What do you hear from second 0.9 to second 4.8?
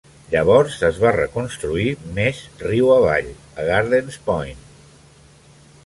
va reconstruir més riu avall a Gardens Point.